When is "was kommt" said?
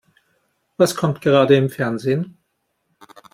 0.77-1.21